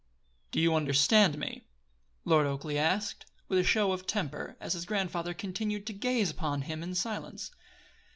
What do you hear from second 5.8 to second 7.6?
to gaze upon him in silence.